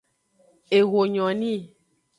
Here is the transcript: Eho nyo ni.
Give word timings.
Eho 0.77 0.99
nyo 1.13 1.27
ni. 1.39 1.55